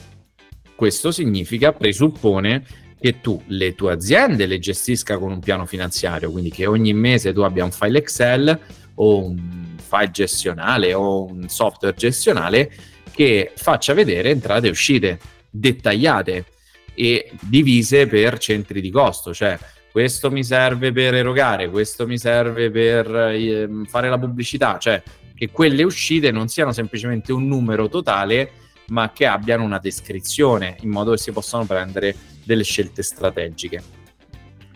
Questo 0.73 1.11
significa, 1.11 1.73
presuppone 1.73 2.63
che 2.97 3.19
tu 3.19 3.41
le 3.47 3.75
tue 3.75 3.91
aziende 3.91 4.45
le 4.45 4.59
gestisca 4.59 5.17
con 5.17 5.33
un 5.33 5.39
piano 5.41 5.65
finanziario, 5.65 6.31
quindi 6.31 6.49
che 6.49 6.65
ogni 6.65 6.93
mese 6.93 7.33
tu 7.33 7.41
abbia 7.41 7.65
un 7.65 7.71
file 7.71 7.97
Excel 7.97 8.57
o 8.95 9.25
un 9.25 9.75
file 9.85 10.11
gestionale 10.11 10.93
o 10.93 11.25
un 11.25 11.49
software 11.49 11.93
gestionale 11.93 12.71
che 13.11 13.51
faccia 13.53 13.93
vedere 13.93 14.29
entrate 14.29 14.67
e 14.67 14.69
uscite 14.69 15.19
dettagliate 15.49 16.45
e 16.93 17.29
divise 17.41 18.07
per 18.07 18.37
centri 18.37 18.79
di 18.79 18.89
costo, 18.89 19.33
cioè 19.33 19.59
questo 19.91 20.31
mi 20.31 20.43
serve 20.43 20.93
per 20.93 21.15
erogare, 21.15 21.69
questo 21.69 22.07
mi 22.07 22.17
serve 22.17 22.71
per 22.71 23.13
eh, 23.13 23.69
fare 23.87 24.09
la 24.09 24.17
pubblicità, 24.17 24.77
cioè 24.79 25.03
che 25.43 25.49
quelle 25.51 25.83
uscite 25.83 26.31
non 26.31 26.47
siano 26.47 26.71
semplicemente 26.71 27.33
un 27.33 27.47
numero 27.47 27.89
totale, 27.89 28.51
ma 28.87 29.11
che 29.11 29.25
abbiano 29.25 29.63
una 29.63 29.77
descrizione 29.77 30.77
in 30.81 30.89
modo 30.89 31.11
che 31.11 31.17
si 31.17 31.31
possano 31.31 31.65
prendere 31.65 32.15
delle 32.45 32.63
scelte 32.63 33.03
strategiche. 33.03 33.83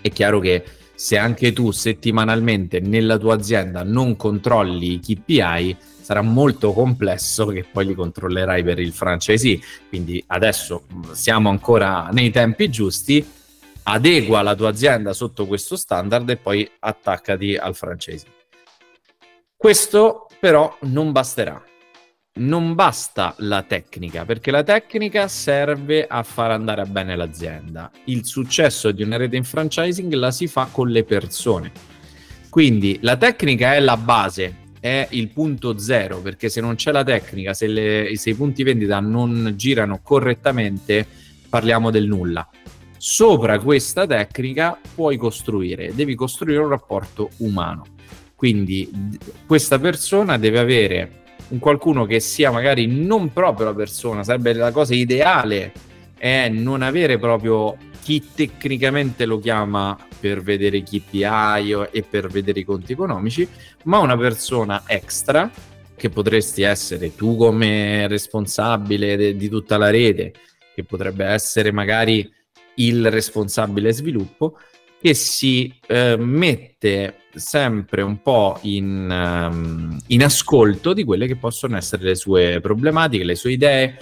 È 0.01 0.09
chiaro 0.09 0.39
che 0.39 0.63
se 0.93 1.17
anche 1.17 1.53
tu 1.53 1.71
settimanalmente 1.71 2.79
nella 2.79 3.17
tua 3.17 3.36
azienda 3.36 3.83
non 3.83 4.15
controlli 4.17 4.93
i 4.93 5.00
KPI, 5.00 5.77
sarà 6.01 6.21
molto 6.21 6.74
complesso 6.74 7.45
che 7.47 7.65
poi 7.71 7.86
li 7.86 7.93
controllerai 7.93 8.63
per 8.63 8.79
il 8.79 8.91
franchisee. 8.91 9.59
Quindi 9.88 10.21
adesso 10.27 10.86
siamo 11.12 11.50
ancora 11.50 12.09
nei 12.12 12.31
tempi 12.31 12.69
giusti, 12.69 13.25
adegua 13.83 14.41
la 14.41 14.55
tua 14.55 14.69
azienda 14.69 15.13
sotto 15.13 15.45
questo 15.45 15.77
standard 15.77 16.29
e 16.29 16.38
poi 16.38 16.69
attaccati 16.79 17.55
al 17.55 17.75
franchisee. 17.75 18.36
Questo 19.57 20.27
però 20.39 20.77
non 20.81 21.11
basterà 21.11 21.61
non 22.37 22.73
basta 22.75 23.33
la 23.39 23.63
tecnica, 23.63 24.25
perché 24.25 24.51
la 24.51 24.63
tecnica 24.63 25.27
serve 25.27 26.05
a 26.07 26.23
far 26.23 26.51
andare 26.51 26.85
bene 26.85 27.15
l'azienda. 27.15 27.91
Il 28.05 28.25
successo 28.25 28.91
di 28.91 29.03
una 29.03 29.17
rete 29.17 29.35
in 29.35 29.43
franchising 29.43 30.13
la 30.13 30.31
si 30.31 30.47
fa 30.47 30.67
con 30.71 30.89
le 30.89 31.03
persone. 31.03 31.71
Quindi 32.49 32.99
la 33.01 33.17
tecnica 33.17 33.75
è 33.75 33.79
la 33.79 33.97
base, 33.97 34.65
è 34.79 35.07
il 35.11 35.29
punto 35.29 35.77
zero, 35.77 36.21
perché 36.21 36.49
se 36.49 36.61
non 36.61 36.75
c'è 36.75 36.91
la 36.91 37.03
tecnica, 37.03 37.53
se, 37.53 37.67
le, 37.67 38.11
se 38.15 38.31
i 38.31 38.35
punti 38.35 38.63
vendita 38.63 38.99
non 38.99 39.53
girano 39.55 39.99
correttamente, 40.01 41.05
parliamo 41.49 41.91
del 41.91 42.07
nulla. 42.07 42.47
Sopra 42.97 43.59
questa 43.59 44.07
tecnica 44.07 44.79
puoi 44.95 45.17
costruire, 45.17 45.93
devi 45.93 46.15
costruire 46.15 46.61
un 46.61 46.69
rapporto 46.69 47.29
umano. 47.37 47.96
Quindi 48.38 48.88
questa 49.48 49.79
persona 49.79 50.38
deve 50.38 50.60
avere 50.60 51.24
un 51.48 51.58
qualcuno 51.58 52.06
che 52.06 52.20
sia 52.20 52.51
magari 52.51 52.86
non 52.86 53.34
proprio 53.34 53.65
la 53.65 53.74
persona, 53.74 54.24
sarebbe 54.24 54.53
la 54.53 54.72
cosa 54.72 54.94
ideale 54.94 55.72
è 56.15 56.48
non 56.48 56.84
avere 56.84 57.17
proprio 57.17 57.75
chi 58.03 58.24
tecnicamente 58.36 59.25
lo 59.25 59.39
chiama 59.39 59.98
per 60.20 60.44
vedere 60.44 60.77
i 60.77 60.84
KPI 60.84 61.88
e 61.89 62.03
per 62.08 62.27
vedere 62.27 62.60
i 62.60 62.63
conti 62.63 62.91
economici, 62.91 63.50
ma 63.86 63.98
una 63.98 64.15
persona 64.15 64.84
extra 64.86 65.50
che 65.96 66.10
potresti 66.10 66.62
essere 66.62 67.15
tu 67.15 67.36
come 67.38 68.08
responsabile 68.08 69.15
de- 69.15 69.36
di 69.36 69.50
tutta 69.50 69.78
la 69.78 69.89
rete, 69.89 70.32
che 70.76 70.84
potrebbe 70.84 71.26
essere 71.26 71.71
magari 71.71 72.32
il 72.76 73.10
responsabile 73.10 73.91
sviluppo, 73.91 74.60
che 75.02 75.15
si 75.15 75.73
eh, 75.88 76.15
mette 76.17 77.21
sempre 77.38 78.02
un 78.02 78.21
po' 78.21 78.60
in, 78.63 79.08
um, 79.10 79.97
in, 80.08 80.23
ascolto 80.23 80.93
di 80.93 81.04
quelle 81.04 81.28
che 81.28 81.36
possono 81.36 81.78
essere 81.78 82.04
le 82.04 82.15
sue 82.15 82.60
problematiche, 82.62 83.23
le 83.23 83.36
sue 83.36 83.52
idee 83.54 83.97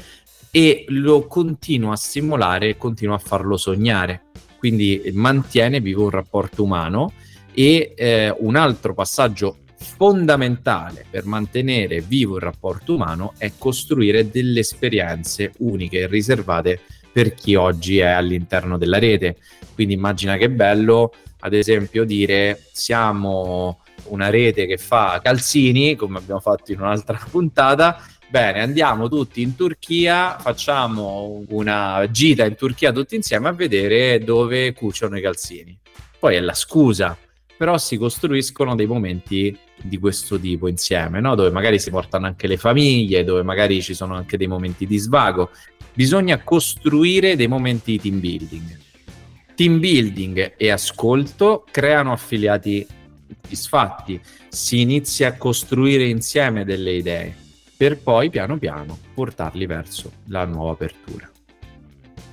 e 0.51 0.85
lo 0.89 1.27
continua 1.27 1.93
a 1.93 1.97
stimolare 1.97 2.69
e 2.69 2.77
continua 2.77 3.15
a 3.15 3.19
farlo 3.19 3.57
sognare. 3.57 4.23
Quindi 4.57 5.01
mantiene 5.13 5.79
vivo 5.79 6.03
un 6.03 6.09
rapporto 6.09 6.63
umano 6.63 7.13
e 7.53 7.93
eh, 7.95 8.35
un 8.39 8.55
altro 8.55 8.93
passaggio 8.93 9.57
fondamentale 9.77 11.05
per 11.09 11.25
mantenere 11.25 12.01
vivo 12.01 12.35
il 12.35 12.41
rapporto 12.41 12.95
umano 12.95 13.33
è 13.37 13.51
costruire 13.57 14.29
delle 14.29 14.61
esperienze 14.61 15.51
uniche 15.59 15.99
e 15.99 16.07
riservate 16.07 16.79
per 17.11 17.33
chi 17.33 17.55
oggi 17.55 17.99
è 17.99 18.07
all'interno 18.07 18.77
della 18.77 18.99
rete. 18.99 19.37
Quindi 19.73 19.93
immagina 19.93 20.35
che 20.35 20.49
bello, 20.49 21.13
ad 21.45 21.53
esempio, 21.53 22.05
dire 22.05 22.65
siamo 22.71 23.81
una 24.05 24.29
rete 24.29 24.65
che 24.65 24.77
fa 24.77 25.19
calzini, 25.23 25.95
come 25.95 26.17
abbiamo 26.17 26.39
fatto 26.39 26.71
in 26.71 26.81
un'altra 26.81 27.19
puntata. 27.29 28.03
Bene, 28.27 28.61
andiamo 28.61 29.07
tutti 29.07 29.41
in 29.41 29.55
Turchia, 29.55 30.37
facciamo 30.39 31.43
una 31.49 32.05
gita 32.09 32.43
in 32.43 32.55
Turchia 32.55 32.91
tutti 32.91 33.15
insieme 33.15 33.47
a 33.47 33.53
vedere 33.53 34.19
dove 34.19 34.73
cuciono 34.73 35.17
i 35.17 35.21
calzini. 35.21 35.77
Poi 36.17 36.35
è 36.35 36.39
la 36.39 36.55
scusa, 36.55 37.15
però 37.55 37.77
si 37.77 37.97
costruiscono 37.97 38.73
dei 38.73 38.87
momenti 38.87 39.57
di 39.79 39.99
questo 39.99 40.39
tipo 40.39 40.67
insieme, 40.67 41.19
no? 41.19 41.35
dove 41.35 41.51
magari 41.51 41.77
si 41.79 41.91
portano 41.91 42.25
anche 42.25 42.47
le 42.47 42.57
famiglie, 42.57 43.23
dove 43.23 43.43
magari 43.43 43.81
ci 43.83 43.93
sono 43.93 44.15
anche 44.15 44.37
dei 44.37 44.47
momenti 44.47 44.87
di 44.87 44.97
svago 44.97 45.51
bisogna 45.93 46.41
costruire 46.43 47.35
dei 47.35 47.47
momenti 47.47 47.91
di 47.91 47.99
team 47.99 48.19
building. 48.19 48.84
Team 49.55 49.79
building 49.79 50.55
e 50.57 50.69
ascolto 50.69 51.65
creano 51.71 52.11
affiliati 52.11 52.85
soddisfatti, 53.41 54.19
si 54.49 54.81
inizia 54.81 55.29
a 55.29 55.37
costruire 55.37 56.05
insieme 56.09 56.65
delle 56.65 56.91
idee 56.91 57.33
per 57.77 57.97
poi 57.99 58.29
piano 58.29 58.57
piano 58.57 58.97
portarli 59.13 59.65
verso 59.65 60.11
la 60.27 60.43
nuova 60.43 60.71
apertura. 60.71 61.31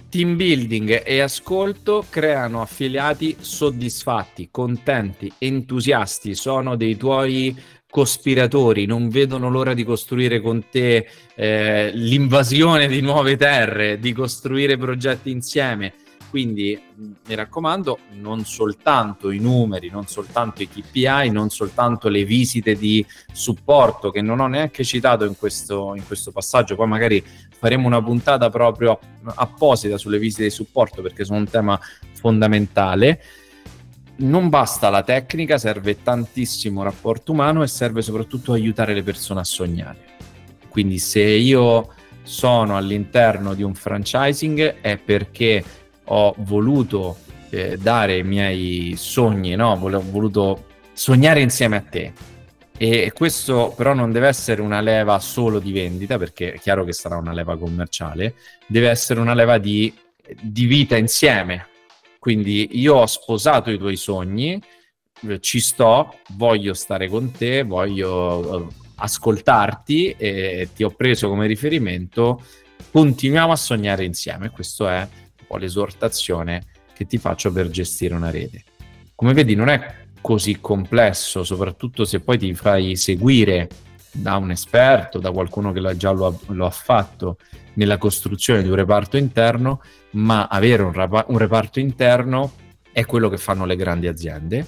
Team 0.09 0.35
building 0.35 1.03
e 1.05 1.21
ascolto 1.21 2.05
creano 2.11 2.61
affiliati 2.61 3.37
soddisfatti, 3.39 4.49
contenti, 4.51 5.33
entusiasti, 5.39 6.35
sono 6.35 6.75
dei 6.75 6.97
tuoi 6.97 7.57
cospiratori, 7.89 8.85
non 8.85 9.09
vedono 9.09 9.49
l'ora 9.49 9.75
di 9.75 9.85
costruire 9.85 10.41
con 10.41 10.65
te 10.71 11.07
eh, 11.35 11.91
l'invasione 11.95 12.89
di 12.89 13.01
nuove 13.01 13.37
terre, 13.37 13.99
di 14.01 14.13
costruire 14.13 14.77
progetti 14.77 15.31
insieme. 15.31 15.95
Quindi 16.33 16.81
mi 16.95 17.35
raccomando, 17.35 17.99
non 18.13 18.47
soltanto 18.47 19.31
i 19.31 19.39
numeri, 19.39 19.91
non 19.91 20.07
soltanto 20.07 20.63
i 20.63 20.67
KPI, 20.67 21.29
non 21.29 21.51
soltanto 21.51 22.09
le 22.09 22.25
visite 22.25 22.75
di 22.75 23.05
supporto 23.31 24.11
che 24.11 24.23
non 24.23 24.41
ho 24.41 24.47
neanche 24.47 24.83
citato 24.83 25.27
in 25.27 25.37
questo, 25.37 25.95
in 25.95 26.07
questo 26.07 26.33
passaggio, 26.33 26.75
poi 26.75 26.89
magari 26.89 27.23
faremo 27.51 27.87
una 27.87 28.03
puntata 28.03 28.49
proprio 28.49 28.99
apposita 29.35 29.99
sulle 29.99 30.19
visite 30.19 30.45
di 30.45 30.49
supporto 30.51 31.03
perché 31.03 31.23
sono 31.23 31.37
un 31.37 31.51
tema 31.51 31.79
fondamentale 32.15 33.23
non 34.17 34.49
basta 34.49 34.89
la 34.89 35.03
tecnica, 35.03 35.59
serve 35.59 36.03
tantissimo 36.03 36.83
rapporto 36.83 37.33
umano 37.33 37.63
e 37.63 37.67
serve 37.67 38.01
soprattutto 38.01 38.55
aiutare 38.55 38.95
le 38.95 39.03
persone 39.03 39.41
a 39.41 39.45
sognare. 39.45 39.99
Quindi 40.71 40.99
se 40.99 41.21
io 41.21 41.93
sono 42.23 42.77
all'interno 42.79 43.53
di 43.53 43.63
un 43.63 43.75
franchising 43.75 44.81
è 44.81 44.97
perché 44.97 45.82
ho 46.05 46.35
voluto 46.39 47.19
eh, 47.51 47.77
dare 47.77 48.19
i 48.19 48.23
miei 48.23 48.95
sogni, 48.97 49.55
no? 49.55 49.73
ho 49.73 50.03
voluto 50.11 50.67
sognare 50.93 51.41
insieme 51.41 51.77
a 51.77 51.81
te. 51.83 52.13
E 52.77 53.13
questo 53.15 53.73
però 53.77 53.95
non 53.95 54.11
deve 54.11 54.27
essere 54.27 54.61
una 54.61 54.81
leva 54.81 55.19
solo 55.21 55.59
di 55.59 55.73
vendita, 55.73 56.19
perché 56.19 56.55
è 56.55 56.59
chiaro 56.59 56.85
che 56.85 56.93
sarà 56.93 57.17
una 57.17 57.33
leva 57.33 57.57
commerciale, 57.57 58.35
deve 58.67 58.89
essere 58.89 59.21
una 59.21 59.35
leva 59.35 59.59
di, 59.59 59.93
di 60.41 60.67
vita 60.67 60.97
insieme, 60.97 61.69
quindi 62.19 62.81
io 62.81 62.95
ho 62.95 63.07
sposato 63.07 63.71
i 63.71 63.79
tuoi 63.79 63.97
sogni, 63.97 64.61
eh, 65.29 65.41
ci 65.41 65.61
sto, 65.61 66.19
voglio 66.31 66.75
stare 66.75 67.09
con 67.09 67.31
te, 67.31 67.63
voglio 67.63 68.69
eh, 68.69 68.75
ascoltarti 68.97 70.15
e 70.17 70.69
ti 70.75 70.83
ho 70.83 70.91
preso 70.91 71.29
come 71.29 71.47
riferimento, 71.47 72.45
continuiamo 72.91 73.53
a 73.53 73.57
sognare 73.57 74.05
insieme. 74.05 74.51
Questa 74.51 75.03
è 75.03 75.09
po' 75.53 75.59
l'esortazione 75.59 76.65
che 76.95 77.07
ti 77.07 77.19
faccio 77.19 77.53
per 77.53 77.69
gestire 77.69 78.15
una 78.15 78.31
rete. 78.31 78.65
Come 79.15 79.35
vedi 79.35 79.55
non 79.55 79.69
è 79.69 79.97
così 80.23 80.61
complesso, 80.61 81.45
soprattutto 81.45 82.05
se 82.07 82.21
poi 82.21 82.39
ti 82.39 82.55
fai 82.55 82.97
seguire 82.97 83.69
da 84.11 84.37
un 84.37 84.51
esperto, 84.51 85.19
da 85.19 85.31
qualcuno 85.31 85.73
che 85.73 85.97
già 85.97 86.11
lo 86.11 86.27
ha, 86.27 86.35
lo 86.49 86.67
ha, 86.67 86.71
fatto 86.71 87.37
nella 87.75 87.99
costruzione 87.99 88.63
di 88.63 88.69
un 88.69 88.77
reparto 88.77 89.17
interno, 89.17 89.83
ma 90.13 90.47
avere 90.47 90.83
un, 90.83 90.93
rapa- 90.93 91.25
un 91.29 91.39
reparto 91.39 91.81
interno 91.81 92.53
è 92.91 93.05
quello 93.05 93.29
che 93.29 93.39
fanno 93.39 93.65
le 93.65 93.77
grandi 93.77 94.07
aziende, 94.07 94.67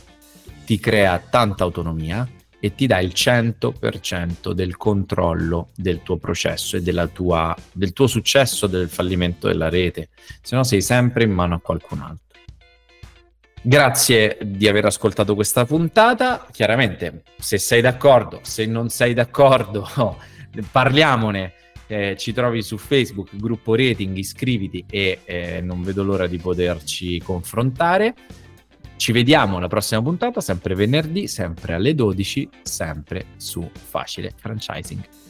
ti 0.65 0.79
crea 0.79 1.19
tanta 1.19 1.65
autonomia 1.65 2.27
e 2.65 2.75
ti 2.75 2.87
dà 2.87 2.99
il 2.99 3.13
100% 3.15 4.53
del 4.53 4.79
controllo 4.79 5.69
del 5.77 6.03
tuo 6.03 6.17
processo 6.17 6.79
e 6.79 7.11
tua, 7.13 7.55
del 7.71 7.93
tuo 7.93 8.07
successo, 8.07 8.67
del 8.67 8.89
fallimento 8.89 9.49
della 9.49 9.69
rete, 9.69 10.09
se 10.41 10.57
no 10.57 10.65
sei 10.65 10.81
sempre 10.81 11.25
in 11.25 11.31
mano 11.31 11.57
a 11.57 11.61
qualcun 11.61 12.01
altro. 12.01 12.41
Grazie 13.61 14.39
di 14.43 14.67
aver 14.67 14.87
ascoltato 14.87 15.35
questa 15.35 15.67
puntata. 15.67 16.47
Chiaramente, 16.51 17.25
se 17.39 17.59
sei 17.59 17.83
d'accordo, 17.83 18.41
se 18.41 18.65
non 18.65 18.89
sei 18.89 19.13
d'accordo, 19.13 19.87
parliamone. 20.73 21.53
Eh, 21.87 22.17
ci 22.17 22.33
trovi 22.33 22.63
su 22.63 22.79
Facebook, 22.79 23.37
gruppo 23.37 23.75
rating, 23.75 24.17
iscriviti 24.17 24.87
e 24.89 25.19
eh, 25.27 25.61
non 25.61 25.83
vedo 25.83 26.03
l'ora 26.03 26.27
di 26.27 26.39
poterci 26.39 27.21
confrontare. 27.21 28.15
Ci 28.97 29.13
vediamo 29.13 29.59
alla 29.59 29.69
prossima 29.69 30.01
puntata, 30.01 30.41
sempre 30.41 30.75
venerdì, 30.75 31.27
sempre 31.29 31.75
alle 31.75 31.95
12, 31.95 32.49
sempre 32.63 33.27
su 33.37 33.69
Facile 33.73 34.33
Franchising. 34.37 35.24